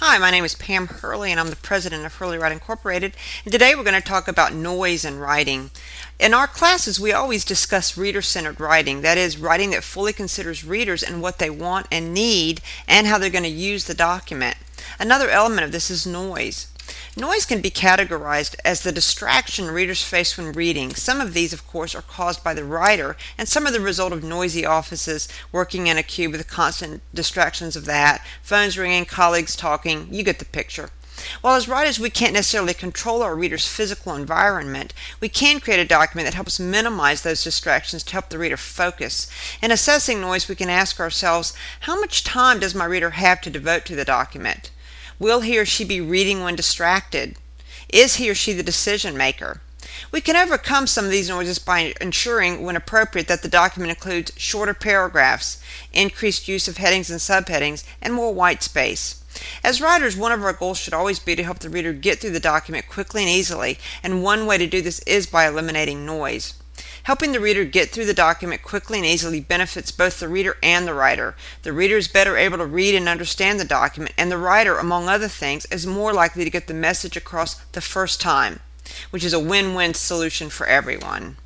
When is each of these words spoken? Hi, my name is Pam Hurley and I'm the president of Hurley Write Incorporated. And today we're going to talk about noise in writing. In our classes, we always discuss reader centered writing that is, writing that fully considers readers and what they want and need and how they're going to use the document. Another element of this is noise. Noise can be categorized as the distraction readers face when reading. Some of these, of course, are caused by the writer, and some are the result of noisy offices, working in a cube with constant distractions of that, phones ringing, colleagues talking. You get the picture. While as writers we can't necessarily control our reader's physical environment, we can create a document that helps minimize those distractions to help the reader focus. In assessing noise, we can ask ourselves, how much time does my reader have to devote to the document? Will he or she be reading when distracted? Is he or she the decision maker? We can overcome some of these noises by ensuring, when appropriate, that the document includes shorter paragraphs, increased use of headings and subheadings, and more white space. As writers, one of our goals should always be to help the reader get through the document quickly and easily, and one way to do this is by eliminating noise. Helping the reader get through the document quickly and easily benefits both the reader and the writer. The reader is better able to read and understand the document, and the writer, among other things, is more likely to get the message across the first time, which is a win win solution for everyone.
Hi, 0.00 0.18
my 0.18 0.30
name 0.30 0.44
is 0.44 0.54
Pam 0.54 0.88
Hurley 0.88 1.30
and 1.30 1.40
I'm 1.40 1.48
the 1.48 1.56
president 1.56 2.04
of 2.04 2.14
Hurley 2.14 2.36
Write 2.36 2.52
Incorporated. 2.52 3.14
And 3.44 3.50
today 3.50 3.74
we're 3.74 3.82
going 3.82 3.98
to 3.98 4.06
talk 4.06 4.28
about 4.28 4.52
noise 4.52 5.06
in 5.06 5.18
writing. 5.18 5.70
In 6.20 6.34
our 6.34 6.46
classes, 6.46 7.00
we 7.00 7.12
always 7.12 7.46
discuss 7.46 7.96
reader 7.96 8.20
centered 8.20 8.60
writing 8.60 9.00
that 9.00 9.16
is, 9.16 9.38
writing 9.38 9.70
that 9.70 9.82
fully 9.82 10.12
considers 10.12 10.66
readers 10.66 11.02
and 11.02 11.22
what 11.22 11.38
they 11.38 11.48
want 11.48 11.86
and 11.90 12.12
need 12.12 12.60
and 12.86 13.06
how 13.06 13.16
they're 13.16 13.30
going 13.30 13.42
to 13.44 13.48
use 13.48 13.84
the 13.84 13.94
document. 13.94 14.58
Another 15.00 15.30
element 15.30 15.64
of 15.64 15.72
this 15.72 15.90
is 15.90 16.06
noise. 16.06 16.68
Noise 17.18 17.46
can 17.46 17.62
be 17.62 17.70
categorized 17.70 18.56
as 18.62 18.82
the 18.82 18.92
distraction 18.92 19.70
readers 19.70 20.02
face 20.02 20.36
when 20.36 20.52
reading. 20.52 20.94
Some 20.94 21.18
of 21.18 21.32
these, 21.32 21.54
of 21.54 21.66
course, 21.66 21.94
are 21.94 22.02
caused 22.02 22.44
by 22.44 22.52
the 22.52 22.62
writer, 22.62 23.16
and 23.38 23.48
some 23.48 23.66
are 23.66 23.70
the 23.70 23.80
result 23.80 24.12
of 24.12 24.22
noisy 24.22 24.66
offices, 24.66 25.26
working 25.50 25.86
in 25.86 25.96
a 25.96 26.02
cube 26.02 26.32
with 26.32 26.46
constant 26.46 27.00
distractions 27.14 27.74
of 27.74 27.86
that, 27.86 28.22
phones 28.42 28.76
ringing, 28.76 29.06
colleagues 29.06 29.56
talking. 29.56 30.08
You 30.10 30.24
get 30.24 30.40
the 30.40 30.44
picture. 30.44 30.90
While 31.40 31.54
as 31.54 31.68
writers 31.68 31.98
we 31.98 32.10
can't 32.10 32.34
necessarily 32.34 32.74
control 32.74 33.22
our 33.22 33.34
reader's 33.34 33.66
physical 33.66 34.14
environment, 34.14 34.92
we 35.18 35.30
can 35.30 35.60
create 35.60 35.80
a 35.80 35.86
document 35.86 36.26
that 36.26 36.34
helps 36.34 36.60
minimize 36.60 37.22
those 37.22 37.42
distractions 37.42 38.02
to 38.02 38.12
help 38.12 38.28
the 38.28 38.38
reader 38.38 38.58
focus. 38.58 39.26
In 39.62 39.70
assessing 39.70 40.20
noise, 40.20 40.50
we 40.50 40.54
can 40.54 40.68
ask 40.68 41.00
ourselves, 41.00 41.54
how 41.80 41.98
much 41.98 42.24
time 42.24 42.60
does 42.60 42.74
my 42.74 42.84
reader 42.84 43.12
have 43.12 43.40
to 43.40 43.50
devote 43.50 43.86
to 43.86 43.96
the 43.96 44.04
document? 44.04 44.70
Will 45.18 45.40
he 45.40 45.58
or 45.58 45.64
she 45.64 45.84
be 45.84 46.00
reading 46.00 46.42
when 46.42 46.56
distracted? 46.56 47.36
Is 47.88 48.16
he 48.16 48.28
or 48.28 48.34
she 48.34 48.52
the 48.52 48.62
decision 48.62 49.16
maker? 49.16 49.60
We 50.12 50.20
can 50.20 50.36
overcome 50.36 50.86
some 50.86 51.04
of 51.06 51.10
these 51.10 51.28
noises 51.28 51.58
by 51.58 51.94
ensuring, 52.00 52.62
when 52.62 52.76
appropriate, 52.76 53.28
that 53.28 53.42
the 53.42 53.48
document 53.48 53.90
includes 53.90 54.32
shorter 54.36 54.74
paragraphs, 54.74 55.62
increased 55.92 56.48
use 56.48 56.68
of 56.68 56.76
headings 56.76 57.10
and 57.10 57.20
subheadings, 57.20 57.84
and 58.02 58.12
more 58.12 58.34
white 58.34 58.62
space. 58.62 59.22
As 59.64 59.80
writers, 59.80 60.16
one 60.16 60.32
of 60.32 60.42
our 60.42 60.52
goals 60.52 60.78
should 60.78 60.94
always 60.94 61.18
be 61.18 61.36
to 61.36 61.44
help 61.44 61.60
the 61.60 61.70
reader 61.70 61.92
get 61.92 62.18
through 62.18 62.30
the 62.30 62.40
document 62.40 62.88
quickly 62.88 63.22
and 63.22 63.30
easily, 63.30 63.78
and 64.02 64.22
one 64.22 64.46
way 64.46 64.58
to 64.58 64.66
do 64.66 64.82
this 64.82 64.98
is 65.00 65.26
by 65.26 65.46
eliminating 65.46 66.04
noise. 66.04 66.54
Helping 67.06 67.30
the 67.30 67.38
reader 67.38 67.64
get 67.64 67.90
through 67.90 68.06
the 68.06 68.12
document 68.12 68.64
quickly 68.64 68.98
and 68.98 69.06
easily 69.06 69.38
benefits 69.38 69.92
both 69.92 70.18
the 70.18 70.26
reader 70.26 70.56
and 70.60 70.88
the 70.88 70.92
writer. 70.92 71.36
The 71.62 71.72
reader 71.72 71.96
is 71.96 72.08
better 72.08 72.36
able 72.36 72.58
to 72.58 72.66
read 72.66 72.96
and 72.96 73.08
understand 73.08 73.60
the 73.60 73.64
document, 73.64 74.12
and 74.18 74.28
the 74.28 74.36
writer, 74.36 74.76
among 74.76 75.08
other 75.08 75.28
things, 75.28 75.66
is 75.66 75.86
more 75.86 76.12
likely 76.12 76.42
to 76.42 76.50
get 76.50 76.66
the 76.66 76.74
message 76.74 77.16
across 77.16 77.64
the 77.66 77.80
first 77.80 78.20
time, 78.20 78.58
which 79.10 79.22
is 79.22 79.32
a 79.32 79.38
win 79.38 79.74
win 79.74 79.94
solution 79.94 80.50
for 80.50 80.66
everyone. 80.66 81.36